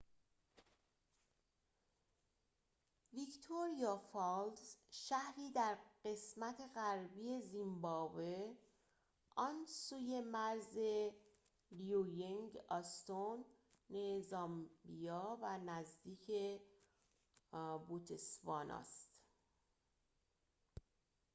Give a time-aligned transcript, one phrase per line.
[3.13, 8.55] ویکتوریا فالز شهری در قسمت غربی زیمبابوه
[9.35, 10.77] آن سوی مرز
[11.71, 13.45] لیوینگ‌استون
[14.29, 16.31] زامبیا و نزدیک
[17.87, 19.09] بوتسوانا است